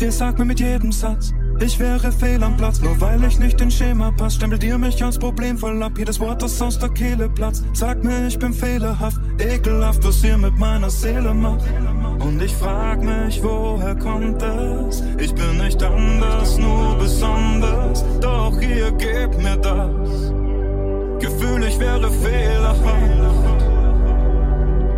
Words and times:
Ihr 0.00 0.12
sagt 0.12 0.38
mir 0.38 0.46
mit 0.46 0.60
jedem 0.60 0.92
Satz, 0.92 1.34
ich 1.60 1.78
wäre 1.78 2.10
fehl 2.10 2.42
am 2.42 2.56
Platz, 2.56 2.80
nur 2.80 2.98
weil 3.02 3.22
ich 3.24 3.38
nicht 3.38 3.60
in 3.60 3.70
Schema 3.70 4.10
pass. 4.10 4.36
Stempelt 4.36 4.64
ihr 4.64 4.78
mich 4.78 5.04
als 5.04 5.18
Problem 5.18 5.58
voll 5.58 5.82
ab, 5.82 5.92
jedes 5.98 6.18
Wort, 6.20 6.40
das 6.40 6.60
aus 6.62 6.78
der 6.78 6.88
Kehle 6.88 7.28
platzt. 7.28 7.64
Sagt 7.74 8.02
mir, 8.02 8.26
ich 8.26 8.38
bin 8.38 8.54
fehlerhaft, 8.54 9.20
ekelhaft, 9.38 10.02
was 10.02 10.24
ihr 10.24 10.38
mit 10.38 10.58
meiner 10.58 10.88
Seele 10.88 11.34
macht. 11.34 11.66
Und 12.18 12.40
ich 12.40 12.54
frag 12.54 13.02
mich, 13.02 13.42
woher 13.42 13.94
kommt 13.94 14.42
es? 14.42 15.02
Ich 15.18 15.34
bin 15.34 15.58
nicht 15.58 15.82
anders, 15.82 16.56
nur 16.56 16.96
besonders. 16.96 18.02
Doch 18.22 18.58
ihr 18.62 18.90
gebt 18.92 19.36
mir 19.36 19.58
das 19.58 20.32
Gefühl, 21.20 21.62
ich 21.64 21.78
wäre 21.78 22.10
fehlerhaft. 22.10 23.39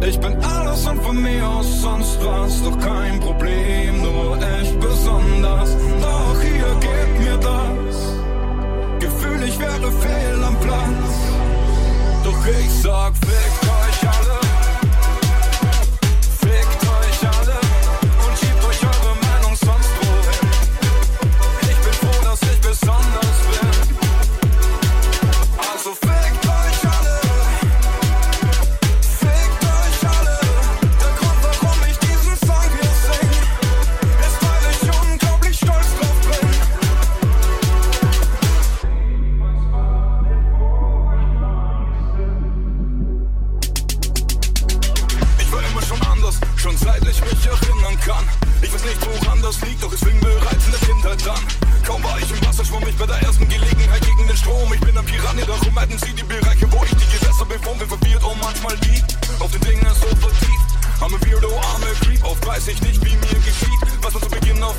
Ich 0.04 0.18
bin 0.18 0.36
alles 0.42 0.84
und 0.86 1.00
von 1.02 1.22
mir 1.22 1.46
aus 1.46 1.80
sonst 1.80 2.18
was, 2.24 2.62
doch 2.62 2.78
kein 2.80 3.20
Problem, 3.20 4.02
nur 4.02 4.36
echt 4.60 4.78
besonders. 4.80 5.76
Doch 6.00 6.42
ihr 6.42 6.74
gebt 6.80 7.20
mir 7.20 7.36
das 7.38 7.96
Gefühl, 8.98 9.42
ich 9.46 9.58
wäre 9.60 9.92
fehl 9.92 10.44
am 10.44 10.58
Platz. 10.60 11.14
Doch 12.24 12.46
ich 12.46 12.82
sag, 12.82 13.12
fickt 13.16 13.61
und 46.72 46.78
seit 46.78 47.02
ich 47.06 47.20
mich 47.20 47.46
erinnern 47.46 47.98
kann. 48.00 48.24
Ich 48.62 48.72
weiß 48.72 48.84
nicht, 48.84 48.98
woran 49.04 49.42
das 49.42 49.60
liegt, 49.60 49.82
doch 49.82 49.92
es 49.92 50.00
fing 50.00 50.18
bereits 50.20 50.64
in 50.66 50.72
der 50.72 50.80
Kindheit 50.80 51.28
an. 51.28 51.44
Kaum 51.84 52.02
war 52.02 52.18
ich 52.18 52.30
im 52.30 52.46
Wasser, 52.46 52.64
schwamm 52.64 52.86
ich 52.88 52.96
bei 52.96 53.06
der 53.06 53.20
ersten 53.20 53.48
Gelegenheit 53.48 54.00
gegen 54.00 54.26
den 54.26 54.36
Strom. 54.36 54.72
Ich 54.72 54.80
bin 54.80 54.96
ein 54.96 55.04
Piranha, 55.04 55.44
darum 55.44 55.78
hätten 55.78 55.98
sie 55.98 56.12
die 56.14 56.22
Bereiche, 56.22 56.70
wo 56.72 56.82
ich 56.84 56.94
die 56.94 57.18
Gewässer 57.18 57.44
bewohne, 57.44 57.86
verwirrt 57.86 58.24
und 58.24 58.40
manchmal 58.40 58.76
die. 58.78 59.02
Auf 59.40 59.50
den 59.50 59.60
Dingen 59.60 59.86
so 60.00 60.08
vertieft. 60.16 60.68
Arme 61.00 61.20
Weirdo, 61.20 61.50
arme 61.74 61.86
Creep, 62.00 62.24
oft 62.24 62.46
weiß 62.46 62.68
ich 62.68 62.80
nicht, 62.82 63.04
wie 63.04 63.16
mir 63.16 63.40
geschieht. 63.44 63.80
Was 64.00 64.14
man 64.14 64.22
zu 64.22 64.30
Beginn 64.30 64.62
auf 64.62 64.76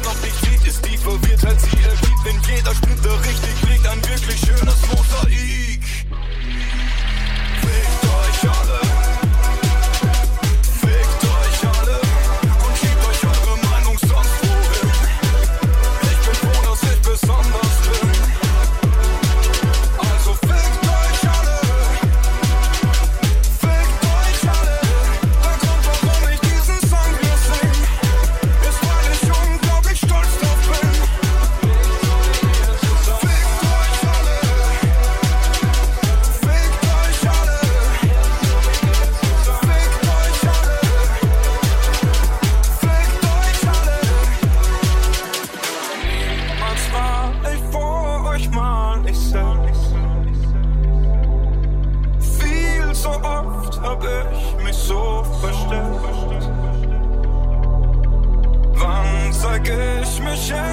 zeig 59.44 59.70
ich 59.70 60.20
mich 60.20 60.52
endlich 60.52 60.73